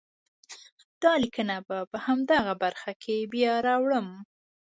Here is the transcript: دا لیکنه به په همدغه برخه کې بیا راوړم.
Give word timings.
دا 1.01 1.13
لیکنه 1.23 1.55
به 1.67 1.77
په 1.91 1.97
همدغه 2.05 2.53
برخه 2.63 2.91
کې 3.03 3.17
بیا 3.33 3.53
راوړم. 3.67 4.07